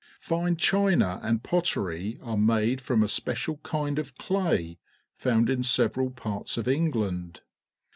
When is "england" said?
6.67-7.41